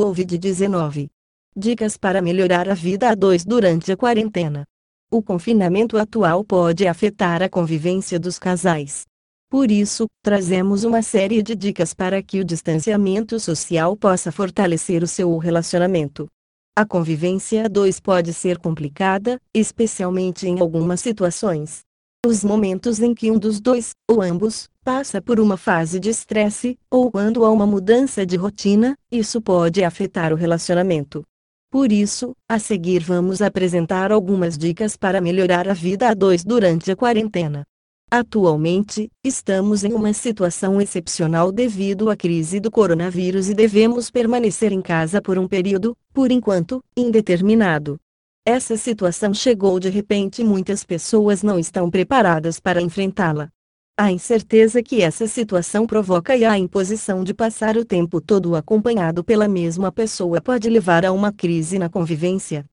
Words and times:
Covid-19. 0.00 1.10
Dicas 1.54 1.98
para 1.98 2.22
melhorar 2.22 2.70
a 2.70 2.74
vida 2.74 3.10
a 3.10 3.14
dois 3.14 3.44
durante 3.44 3.92
a 3.92 3.96
quarentena. 3.98 4.64
O 5.12 5.22
confinamento 5.22 5.98
atual 5.98 6.42
pode 6.42 6.86
afetar 6.86 7.42
a 7.42 7.50
convivência 7.50 8.18
dos 8.18 8.38
casais. 8.38 9.04
Por 9.50 9.70
isso, 9.70 10.06
trazemos 10.22 10.84
uma 10.84 11.02
série 11.02 11.42
de 11.42 11.54
dicas 11.54 11.92
para 11.92 12.22
que 12.22 12.40
o 12.40 12.44
distanciamento 12.44 13.38
social 13.38 13.94
possa 13.94 14.32
fortalecer 14.32 15.02
o 15.02 15.06
seu 15.06 15.36
relacionamento. 15.36 16.28
A 16.74 16.86
convivência 16.86 17.66
a 17.66 17.68
dois 17.68 18.00
pode 18.00 18.32
ser 18.32 18.56
complicada, 18.56 19.38
especialmente 19.52 20.48
em 20.48 20.60
algumas 20.60 21.00
situações. 21.00 21.80
Os 22.26 22.44
momentos 22.44 23.00
em 23.00 23.14
que 23.14 23.30
um 23.30 23.38
dos 23.38 23.62
dois, 23.62 23.92
ou 24.06 24.20
ambos, 24.20 24.68
passa 24.84 25.22
por 25.22 25.40
uma 25.40 25.56
fase 25.56 25.98
de 25.98 26.10
estresse, 26.10 26.78
ou 26.90 27.10
quando 27.10 27.46
há 27.46 27.50
uma 27.50 27.66
mudança 27.66 28.26
de 28.26 28.36
rotina, 28.36 28.94
isso 29.10 29.40
pode 29.40 29.82
afetar 29.82 30.30
o 30.30 30.36
relacionamento. 30.36 31.24
Por 31.70 31.90
isso, 31.90 32.36
a 32.46 32.58
seguir 32.58 33.02
vamos 33.02 33.40
apresentar 33.40 34.12
algumas 34.12 34.58
dicas 34.58 34.98
para 34.98 35.18
melhorar 35.18 35.66
a 35.66 35.72
vida 35.72 36.10
a 36.10 36.14
dois 36.14 36.44
durante 36.44 36.90
a 36.90 36.96
quarentena. 36.96 37.64
Atualmente, 38.10 39.08
estamos 39.24 39.82
em 39.82 39.94
uma 39.94 40.12
situação 40.12 40.78
excepcional 40.78 41.50
devido 41.50 42.10
à 42.10 42.16
crise 42.16 42.60
do 42.60 42.70
coronavírus 42.70 43.48
e 43.48 43.54
devemos 43.54 44.10
permanecer 44.10 44.72
em 44.72 44.82
casa 44.82 45.22
por 45.22 45.38
um 45.38 45.48
período, 45.48 45.96
por 46.12 46.30
enquanto, 46.30 46.84
indeterminado. 46.94 47.98
Essa 48.50 48.76
situação 48.76 49.32
chegou 49.32 49.78
de 49.78 49.88
repente 49.88 50.42
e 50.42 50.44
muitas 50.44 50.82
pessoas 50.82 51.40
não 51.40 51.56
estão 51.56 51.88
preparadas 51.88 52.58
para 52.58 52.82
enfrentá-la. 52.82 53.48
A 53.96 54.10
incerteza 54.10 54.82
que 54.82 55.02
essa 55.02 55.28
situação 55.28 55.86
provoca 55.86 56.36
e 56.36 56.44
a 56.44 56.58
imposição 56.58 57.22
de 57.22 57.32
passar 57.32 57.76
o 57.76 57.84
tempo 57.84 58.20
todo 58.20 58.56
acompanhado 58.56 59.22
pela 59.22 59.46
mesma 59.46 59.92
pessoa 59.92 60.40
pode 60.40 60.68
levar 60.68 61.06
a 61.06 61.12
uma 61.12 61.32
crise 61.32 61.78
na 61.78 61.88
convivência. 61.88 62.64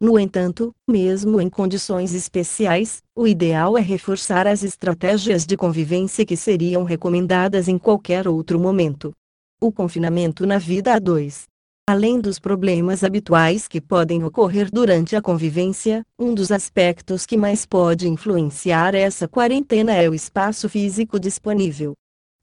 No 0.00 0.18
entanto, 0.18 0.74
mesmo 0.88 1.38
em 1.38 1.50
condições 1.50 2.14
especiais, 2.14 3.02
o 3.14 3.28
ideal 3.28 3.76
é 3.76 3.82
reforçar 3.82 4.46
as 4.46 4.62
estratégias 4.62 5.44
de 5.44 5.54
convivência 5.54 6.24
que 6.24 6.34
seriam 6.34 6.82
recomendadas 6.82 7.68
em 7.68 7.76
qualquer 7.76 8.26
outro 8.26 8.58
momento. 8.58 9.12
O 9.60 9.70
confinamento 9.70 10.46
na 10.46 10.56
vida 10.56 10.94
a 10.94 10.98
dois 10.98 11.46
Além 11.88 12.20
dos 12.20 12.40
problemas 12.40 13.04
habituais 13.04 13.68
que 13.68 13.80
podem 13.80 14.24
ocorrer 14.24 14.68
durante 14.72 15.14
a 15.14 15.22
convivência, 15.22 16.04
um 16.18 16.34
dos 16.34 16.50
aspectos 16.50 17.24
que 17.24 17.36
mais 17.36 17.64
pode 17.64 18.08
influenciar 18.08 18.92
essa 18.92 19.28
quarentena 19.28 19.94
é 19.94 20.10
o 20.10 20.14
espaço 20.14 20.68
físico 20.68 21.20
disponível. 21.20 21.94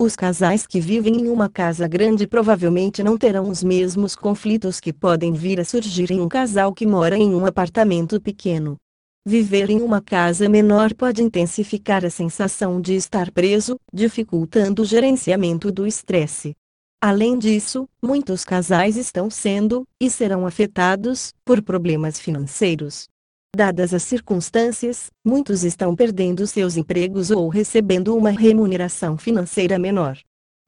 Os 0.02 0.16
casais 0.16 0.66
que 0.66 0.80
vivem 0.80 1.18
em 1.18 1.28
uma 1.28 1.50
casa 1.50 1.90
grande 1.90 2.26
provavelmente 2.26 3.04
não 3.04 3.18
terão 3.18 3.50
os 3.50 3.62
mesmos 3.62 4.16
conflitos 4.16 4.80
que 4.80 4.94
podem 4.94 5.34
vir 5.34 5.60
a 5.60 5.66
surgir 5.66 6.10
em 6.10 6.22
um 6.22 6.30
casal 6.30 6.74
que 6.74 6.86
mora 6.86 7.18
em 7.18 7.36
um 7.36 7.46
apartamento 7.46 8.22
pequeno. 8.22 8.78
Viver 9.28 9.70
em 9.70 9.82
uma 9.82 10.00
casa 10.00 10.48
menor 10.48 10.94
pode 10.94 11.22
intensificar 11.22 12.06
a 12.06 12.10
sensação 12.10 12.80
de 12.80 12.94
estar 12.94 13.30
preso, 13.30 13.76
dificultando 13.94 14.84
o 14.84 14.86
gerenciamento 14.86 15.70
do 15.70 15.86
estresse. 15.86 16.54
Além 17.06 17.38
disso, 17.38 17.86
muitos 18.02 18.46
casais 18.46 18.96
estão 18.96 19.30
sendo, 19.30 19.86
e 20.00 20.10
serão 20.10 20.48
afetados, 20.48 21.34
por 21.44 21.62
problemas 21.62 22.18
financeiros. 22.18 23.10
Dadas 23.54 23.94
as 23.94 24.04
circunstâncias, 24.04 25.12
muitos 25.22 25.66
estão 25.66 25.98
perdendo 25.98 26.48
seus 26.48 26.78
empregos 26.78 27.30
ou 27.30 27.50
recebendo 27.50 28.16
uma 28.16 28.30
remuneração 28.30 29.18
financeira 29.18 29.78
menor. 29.78 30.18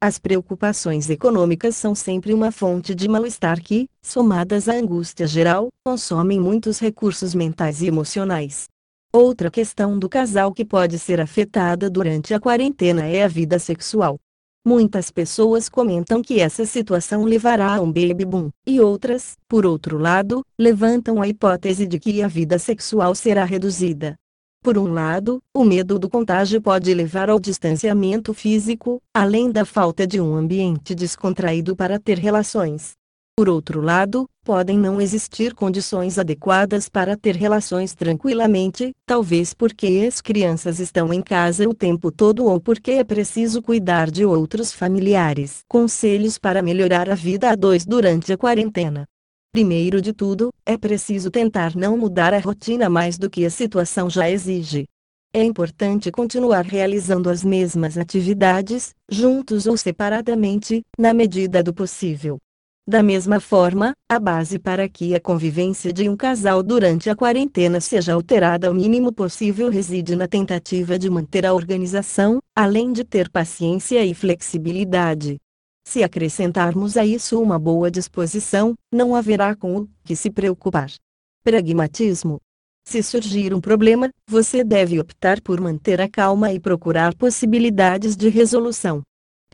As 0.03 0.19
preocupações 0.19 1.09
econômicas 1.09 1.77
são 1.77 1.95
sempre 1.95 2.33
uma 2.33 2.51
fonte 2.51 2.93
de 2.93 3.07
mal-estar 3.07 3.61
que, 3.61 3.87
somadas 4.01 4.67
à 4.67 4.73
angústia 4.73 5.25
geral, 5.25 5.69
consomem 5.85 6.37
muitos 6.37 6.79
recursos 6.79 7.33
mentais 7.33 7.81
e 7.81 7.87
emocionais. 7.87 8.65
Outra 9.13 9.49
questão 9.49 9.97
do 9.97 10.09
casal 10.09 10.51
que 10.51 10.65
pode 10.65 10.99
ser 10.99 11.21
afetada 11.21 11.89
durante 11.89 12.33
a 12.33 12.41
quarentena 12.41 13.05
é 13.05 13.23
a 13.23 13.29
vida 13.29 13.57
sexual. 13.57 14.19
Muitas 14.67 15.11
pessoas 15.11 15.69
comentam 15.69 16.23
que 16.23 16.39
essa 16.39 16.65
situação 16.65 17.23
levará 17.23 17.75
a 17.75 17.81
um 17.81 17.85
baby 17.85 18.25
boom, 18.25 18.49
e 18.65 18.81
outras, 18.81 19.37
por 19.47 19.63
outro 19.63 19.99
lado, 19.99 20.43
levantam 20.57 21.21
a 21.21 21.27
hipótese 21.27 21.85
de 21.85 21.99
que 21.99 22.23
a 22.23 22.27
vida 22.27 22.57
sexual 22.57 23.13
será 23.13 23.45
reduzida. 23.45 24.15
Por 24.63 24.79
um 24.79 24.91
lado, 24.91 25.39
o 25.53 25.63
medo 25.63 25.99
do 25.99 26.09
contágio 26.09 26.59
pode 26.59 26.91
levar 26.95 27.29
ao 27.29 27.39
distanciamento 27.39 28.33
físico, 28.33 28.99
além 29.13 29.51
da 29.51 29.65
falta 29.65 30.07
de 30.07 30.19
um 30.19 30.33
ambiente 30.33 30.95
descontraído 30.95 31.75
para 31.75 31.99
ter 31.99 32.17
relações. 32.17 32.93
Por 33.37 33.49
outro 33.49 33.81
lado, 33.81 34.29
podem 34.45 34.79
não 34.79 35.01
existir 35.01 35.53
condições 35.53 36.17
adequadas 36.17 36.87
para 36.87 37.17
ter 37.17 37.35
relações 37.35 37.93
tranquilamente, 37.93 38.93
talvez 39.05 39.53
porque 39.53 40.05
as 40.07 40.21
crianças 40.21 40.79
estão 40.79 41.13
em 41.13 41.21
casa 41.21 41.67
o 41.67 41.73
tempo 41.73 42.13
todo 42.13 42.45
ou 42.45 42.61
porque 42.61 42.91
é 42.91 43.03
preciso 43.03 43.61
cuidar 43.61 44.09
de 44.09 44.23
outros 44.23 44.71
familiares. 44.71 45.59
Conselhos 45.67 46.37
para 46.37 46.61
melhorar 46.61 47.09
a 47.09 47.13
vida 47.13 47.49
a 47.49 47.55
dois 47.55 47.85
durante 47.85 48.31
a 48.31 48.37
quarentena. 48.37 49.03
Primeiro 49.51 50.01
de 50.01 50.13
tudo, 50.13 50.49
é 50.65 50.77
preciso 50.77 51.29
tentar 51.29 51.75
não 51.75 51.97
mudar 51.97 52.33
a 52.33 52.39
rotina 52.39 52.89
mais 52.89 53.17
do 53.17 53.29
que 53.29 53.45
a 53.45 53.49
situação 53.49 54.09
já 54.09 54.29
exige. 54.29 54.85
É 55.33 55.43
importante 55.43 56.09
continuar 56.09 56.63
realizando 56.63 57.29
as 57.29 57.43
mesmas 57.43 57.97
atividades, 57.97 58.93
juntos 59.11 59.67
ou 59.67 59.75
separadamente, 59.75 60.83
na 60.97 61.13
medida 61.13 61.61
do 61.61 61.73
possível. 61.73 62.39
Da 62.87 63.01
mesma 63.01 63.39
forma, 63.39 63.93
a 64.07 64.19
base 64.19 64.59
para 64.59 64.87
que 64.87 65.15
a 65.15 65.19
convivência 65.19 65.91
de 65.91 66.07
um 66.07 66.15
casal 66.15 66.61
durante 66.61 67.09
a 67.09 67.15
quarentena 67.15 67.81
seja 67.81 68.13
alterada 68.13 68.67
ao 68.67 68.75
mínimo 68.75 69.11
possível 69.11 69.71
reside 69.71 70.15
na 70.15 70.27
tentativa 70.27 70.99
de 70.99 71.09
manter 71.09 71.47
a 71.47 71.53
organização, 71.55 72.37
além 72.55 72.93
de 72.93 73.03
ter 73.03 73.27
paciência 73.31 74.05
e 74.05 74.13
flexibilidade. 74.13 75.37
Se 75.87 76.03
acrescentarmos 76.03 76.95
a 76.95 77.03
isso 77.03 77.41
uma 77.41 77.57
boa 77.57 77.89
disposição, 77.89 78.75
não 78.93 79.15
haverá 79.15 79.55
com 79.55 79.77
o 79.77 79.89
que 80.03 80.15
se 80.15 80.29
preocupar. 80.29 80.91
Pragmatismo. 81.43 82.39
Se 82.87 83.01
surgir 83.01 83.51
um 83.51 83.59
problema, 83.59 84.09
você 84.29 84.63
deve 84.63 84.99
optar 84.99 85.41
por 85.41 85.59
manter 85.59 85.99
a 85.99 86.07
calma 86.07 86.53
e 86.53 86.59
procurar 86.59 87.15
possibilidades 87.15 88.15
de 88.15 88.29
resolução. 88.29 89.01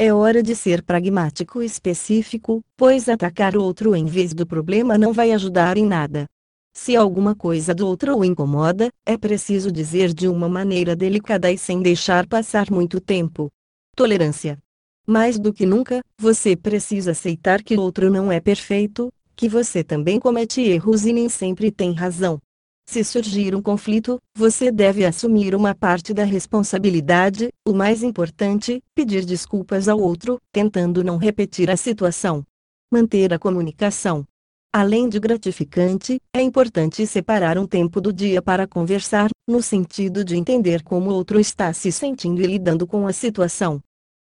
É 0.03 0.11
hora 0.11 0.41
de 0.41 0.55
ser 0.55 0.81
pragmático 0.81 1.61
e 1.61 1.65
específico, 1.67 2.65
pois 2.75 3.07
atacar 3.07 3.55
o 3.55 3.61
outro 3.61 3.95
em 3.95 4.03
vez 4.03 4.33
do 4.33 4.47
problema 4.47 4.97
não 4.97 5.13
vai 5.13 5.31
ajudar 5.31 5.77
em 5.77 5.85
nada. 5.85 6.25
Se 6.73 6.95
alguma 6.95 7.35
coisa 7.35 7.71
do 7.75 7.85
outro 7.85 8.17
o 8.17 8.25
incomoda, 8.25 8.89
é 9.05 9.15
preciso 9.15 9.71
dizer 9.71 10.11
de 10.11 10.27
uma 10.27 10.49
maneira 10.49 10.95
delicada 10.95 11.51
e 11.51 11.57
sem 11.59 11.83
deixar 11.83 12.25
passar 12.25 12.71
muito 12.71 12.99
tempo. 12.99 13.51
Tolerância. 13.95 14.57
Mais 15.05 15.37
do 15.37 15.53
que 15.53 15.67
nunca, 15.67 16.01
você 16.17 16.55
precisa 16.55 17.11
aceitar 17.11 17.61
que 17.61 17.75
o 17.75 17.81
outro 17.81 18.09
não 18.09 18.31
é 18.31 18.39
perfeito, 18.39 19.13
que 19.35 19.47
você 19.47 19.83
também 19.83 20.19
comete 20.19 20.61
erros 20.61 21.05
e 21.05 21.13
nem 21.13 21.29
sempre 21.29 21.69
tem 21.69 21.93
razão. 21.93 22.39
Se 22.85 23.03
surgir 23.03 23.55
um 23.55 23.61
conflito, 23.61 24.19
você 24.35 24.71
deve 24.71 25.05
assumir 25.05 25.55
uma 25.55 25.73
parte 25.73 26.13
da 26.13 26.23
responsabilidade, 26.23 27.49
o 27.65 27.73
mais 27.73 28.03
importante, 28.03 28.81
pedir 28.93 29.23
desculpas 29.25 29.87
ao 29.87 29.99
outro, 29.99 30.39
tentando 30.51 31.03
não 31.03 31.17
repetir 31.17 31.69
a 31.69 31.77
situação. 31.77 32.43
Manter 32.91 33.33
a 33.33 33.39
comunicação. 33.39 34.25
Além 34.73 35.09
de 35.09 35.19
gratificante, 35.19 36.19
é 36.33 36.41
importante 36.41 37.05
separar 37.05 37.57
um 37.57 37.67
tempo 37.67 37.99
do 37.99 38.11
dia 38.11 38.41
para 38.41 38.65
conversar, 38.65 39.29
no 39.47 39.61
sentido 39.61 40.23
de 40.23 40.37
entender 40.37 40.81
como 40.81 41.09
o 41.09 41.13
outro 41.13 41.39
está 41.39 41.73
se 41.73 41.91
sentindo 41.91 42.41
e 42.41 42.47
lidando 42.47 42.87
com 42.87 43.05
a 43.05 43.11
situação. 43.11 43.81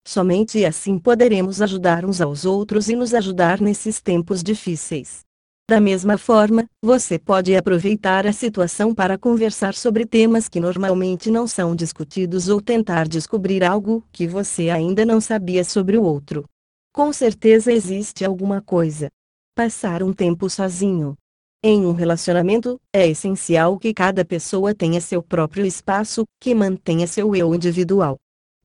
Somente 0.07 0.63
assim 0.63 0.97
poderemos 0.97 1.62
ajudar 1.62 2.06
uns 2.06 2.22
aos 2.22 2.46
outros 2.46 2.88
e 2.88 2.96
nos 2.96 3.13
ajudar 3.13 3.59
nesses 3.59 4.01
tempos 4.01 4.41
difíceis. 4.41 5.27
Da 5.69 5.81
mesma 5.81 6.17
forma, 6.17 6.66
você 6.81 7.19
pode 7.19 7.53
aproveitar 7.53 8.25
a 8.25 8.31
situação 8.31 8.96
para 8.96 9.17
conversar 9.17 9.73
sobre 9.73 10.05
temas 10.05 10.47
que 10.47 10.61
normalmente 10.61 11.29
não 11.29 11.46
são 11.46 11.75
discutidos 11.75 12.47
ou 12.47 12.61
tentar 12.61 13.05
descobrir 13.05 13.66
algo 13.66 14.02
que 14.09 14.25
você 14.25 14.69
ainda 14.69 15.05
não 15.05 15.19
sabia 15.19 15.66
sobre 15.66 15.97
o 15.97 16.03
outro. 16.03 16.46
Com 16.93 17.11
certeza 17.11 17.69
existe 17.69 18.23
alguma 18.23 18.61
coisa. 18.61 19.09
Passar 19.53 20.02
um 20.02 20.14
tempo 20.14 20.49
sozinho. 20.49 21.17
Em 21.61 21.85
um 21.85 21.91
relacionamento, 21.91 22.79
é 22.93 23.05
essencial 23.05 23.78
que 23.78 23.93
cada 23.93 24.23
pessoa 24.23 24.73
tenha 24.73 25.02
seu 25.02 25.22
próprio 25.22 25.66
espaço, 25.66 26.23
que 26.40 26.55
mantenha 26.55 27.05
seu 27.08 27.35
eu 27.35 27.53
individual. 27.53 28.16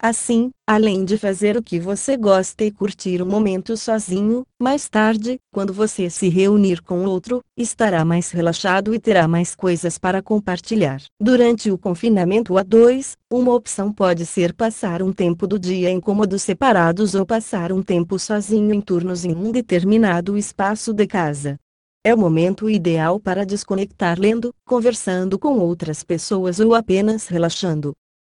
Assim, 0.04 0.50
além 0.66 1.04
de 1.04 1.16
fazer 1.16 1.56
o 1.56 1.62
que 1.62 1.78
você 1.78 2.16
gosta 2.16 2.64
e 2.64 2.72
curtir 2.72 3.22
o 3.22 3.26
momento 3.26 3.76
sozinho, 3.76 4.44
mais 4.60 4.88
tarde, 4.88 5.38
quando 5.54 5.72
você 5.72 6.10
se 6.10 6.28
reunir 6.28 6.82
com 6.82 7.04
outro, 7.04 7.40
estará 7.56 8.04
mais 8.04 8.32
relaxado 8.32 8.92
e 8.92 8.98
terá 8.98 9.28
mais 9.28 9.54
coisas 9.54 9.98
para 9.98 10.20
compartilhar. 10.20 11.00
Durante 11.20 11.70
o 11.70 11.78
confinamento 11.78 12.58
a 12.58 12.64
dois, 12.64 13.16
uma 13.32 13.54
opção 13.54 13.92
pode 13.92 14.26
ser 14.26 14.52
passar 14.52 15.04
um 15.04 15.12
tempo 15.12 15.46
do 15.46 15.56
dia 15.56 15.88
em 15.88 16.00
cômodos 16.00 16.42
separados 16.42 17.14
ou 17.14 17.24
passar 17.24 17.72
um 17.72 17.80
tempo 17.80 18.18
sozinho 18.18 18.74
em 18.74 18.80
turnos 18.80 19.24
em 19.24 19.36
um 19.36 19.52
determinado 19.52 20.36
espaço 20.36 20.92
de 20.92 21.06
casa. 21.06 21.56
É 22.04 22.12
o 22.12 22.18
momento 22.18 22.68
ideal 22.68 23.20
para 23.20 23.46
desconectar 23.46 24.18
lendo, 24.18 24.52
conversando 24.66 25.38
com 25.38 25.60
outras 25.60 26.02
pessoas 26.02 26.58
ou 26.58 26.74
apenas 26.74 27.28
relaxando 27.28 27.92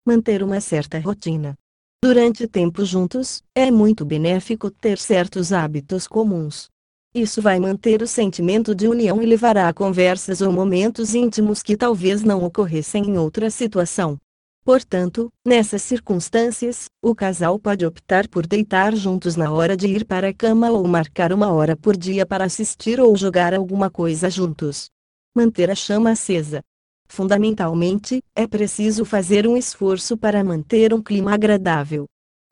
manter 0.08 0.42
uma 0.42 0.62
certa 0.62 0.98
rotina. 1.00 1.54
Durante 2.02 2.48
tempo 2.48 2.86
juntos, 2.86 3.44
é 3.54 3.70
muito 3.70 4.06
benéfico 4.06 4.72
ter 4.72 4.98
certos 4.98 5.52
hábitos 5.52 6.08
comuns. 6.08 6.70
Isso 7.14 7.42
vai 7.42 7.60
manter 7.60 8.02
o 8.02 8.08
sentimento 8.08 8.74
de 8.74 8.88
união 8.88 9.22
e 9.22 9.26
levará 9.26 9.68
a 9.68 9.74
conversas 9.74 10.40
ou 10.40 10.50
momentos 10.50 11.14
íntimos 11.14 11.62
que 11.62 11.76
talvez 11.76 12.24
não 12.24 12.42
ocorressem 12.42 13.04
em 13.04 13.18
outra 13.18 13.50
situação. 13.50 14.18
Portanto, 14.64 15.30
nessas 15.46 15.82
circunstâncias, 15.82 16.86
o 17.02 17.14
casal 17.14 17.60
pode 17.60 17.86
optar 17.86 18.30
por 18.30 18.48
deitar 18.48 18.96
juntos 18.96 19.36
na 19.36 19.52
hora 19.52 19.76
de 19.76 19.88
ir 19.88 20.06
para 20.06 20.30
a 20.30 20.34
cama 20.34 20.72
ou 20.72 20.88
marcar 20.88 21.34
uma 21.34 21.52
hora 21.52 21.76
por 21.76 21.98
dia 21.98 22.26
para 22.26 22.46
assistir 22.46 23.02
ou 23.02 23.14
jogar 23.18 23.54
alguma 23.54 23.90
coisa 23.90 24.30
juntos. 24.30 24.90
Manter 25.36 25.70
a 25.70 25.76
chama 25.76 26.12
acesa. 26.12 26.62
Fundamentalmente, 27.08 28.22
é 28.36 28.46
preciso 28.46 29.06
fazer 29.06 29.48
um 29.48 29.56
esforço 29.56 30.18
para 30.18 30.44
manter 30.44 30.94
um 30.94 31.02
clima 31.02 31.34
agradável. 31.34 32.06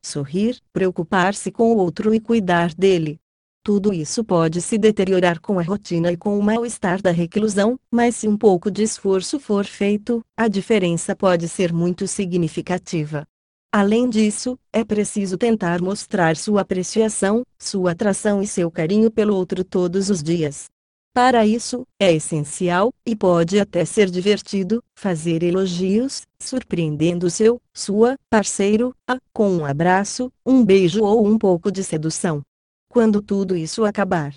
Sorrir, 0.04 0.58
preocupar-se 0.72 1.50
com 1.50 1.72
o 1.72 1.76
outro 1.76 2.14
e 2.14 2.20
cuidar 2.20 2.74
dele. 2.74 3.18
Tudo 3.62 3.92
isso 3.92 4.24
pode 4.24 4.62
se 4.62 4.78
deteriorar 4.78 5.40
com 5.40 5.58
a 5.58 5.62
rotina 5.62 6.12
e 6.12 6.16
com 6.16 6.38
o 6.38 6.42
mal-estar 6.42 7.02
da 7.02 7.10
reclusão, 7.10 7.76
mas 7.90 8.14
se 8.14 8.28
um 8.28 8.36
pouco 8.36 8.70
de 8.70 8.84
esforço 8.84 9.40
for 9.40 9.64
feito, 9.64 10.24
a 10.36 10.46
diferença 10.46 11.16
pode 11.16 11.48
ser 11.48 11.72
muito 11.72 12.06
significativa. 12.06 13.26
Além 13.72 14.08
disso, 14.08 14.56
é 14.72 14.84
preciso 14.84 15.36
tentar 15.36 15.82
mostrar 15.82 16.36
sua 16.36 16.60
apreciação, 16.60 17.42
sua 17.58 17.90
atração 17.90 18.40
e 18.40 18.46
seu 18.46 18.70
carinho 18.70 19.10
pelo 19.10 19.34
outro 19.34 19.64
todos 19.64 20.10
os 20.10 20.22
dias. 20.22 20.66
Para 21.16 21.46
isso, 21.46 21.86
é 21.98 22.12
essencial, 22.12 22.92
e 23.06 23.16
pode 23.16 23.58
até 23.58 23.86
ser 23.86 24.10
divertido, 24.10 24.84
fazer 24.94 25.42
elogios, 25.42 26.26
surpreendendo 26.38 27.30
seu, 27.30 27.58
sua, 27.72 28.16
parceiro, 28.28 28.94
a, 29.08 29.16
com 29.32 29.48
um 29.48 29.64
abraço, 29.64 30.30
um 30.44 30.62
beijo 30.62 31.02
ou 31.02 31.26
um 31.26 31.38
pouco 31.38 31.72
de 31.72 31.82
sedução. 31.82 32.42
Quando 32.90 33.22
tudo 33.22 33.56
isso 33.56 33.86
acabar, 33.86 34.34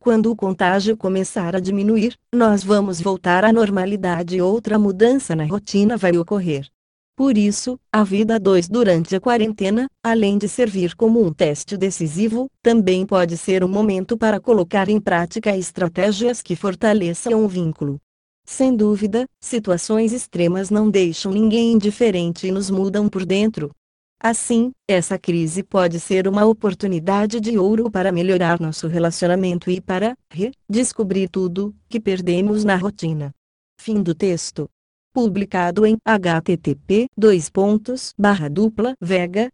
quando 0.00 0.30
o 0.30 0.34
contágio 0.34 0.96
começar 0.96 1.54
a 1.54 1.60
diminuir, 1.60 2.16
nós 2.34 2.64
vamos 2.64 2.98
voltar 2.98 3.44
à 3.44 3.52
normalidade 3.52 4.36
e 4.36 4.40
outra 4.40 4.78
mudança 4.78 5.36
na 5.36 5.44
rotina 5.44 5.98
vai 5.98 6.16
ocorrer. 6.16 6.66
Por 7.14 7.36
isso, 7.36 7.78
a 7.92 8.02
vida 8.02 8.40
2 8.40 8.68
durante 8.68 9.14
a 9.14 9.20
quarentena, 9.20 9.86
além 10.02 10.38
de 10.38 10.48
servir 10.48 10.94
como 10.96 11.22
um 11.22 11.30
teste 11.30 11.76
decisivo, 11.76 12.48
também 12.62 13.04
pode 13.04 13.36
ser 13.36 13.62
um 13.62 13.68
momento 13.68 14.16
para 14.16 14.40
colocar 14.40 14.88
em 14.88 14.98
prática 14.98 15.54
estratégias 15.54 16.40
que 16.40 16.56
fortaleçam 16.56 17.44
o 17.44 17.48
vínculo. 17.48 18.00
Sem 18.46 18.74
dúvida, 18.74 19.26
situações 19.38 20.12
extremas 20.12 20.70
não 20.70 20.90
deixam 20.90 21.32
ninguém 21.32 21.72
indiferente 21.72 22.46
e 22.46 22.50
nos 22.50 22.70
mudam 22.70 23.08
por 23.10 23.26
dentro. 23.26 23.70
Assim, 24.18 24.70
essa 24.88 25.18
crise 25.18 25.62
pode 25.62 26.00
ser 26.00 26.26
uma 26.26 26.46
oportunidade 26.46 27.40
de 27.40 27.58
ouro 27.58 27.90
para 27.90 28.10
melhorar 28.10 28.58
nosso 28.58 28.88
relacionamento 28.88 29.70
e 29.70 29.80
para 29.80 30.16
redescobrir 30.30 31.28
tudo 31.28 31.74
que 31.88 32.00
perdemos 32.00 32.64
na 32.64 32.76
rotina. 32.76 33.32
Fim 33.78 34.02
do 34.02 34.14
texto 34.14 34.68
publicado 35.12 35.84
em 35.84 35.96
http 36.06 37.06
dois 37.16 37.50
pontos 37.50 38.12
barra 38.18 38.48
dupla 38.48 38.94
vega 39.00 39.48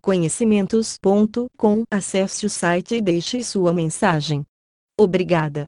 conhecimentos.com 0.00 1.84
acesse 1.90 2.46
o 2.46 2.50
site 2.50 2.96
e 2.96 3.00
deixe 3.00 3.42
sua 3.42 3.72
mensagem. 3.72 4.44
Obrigada. 4.98 5.56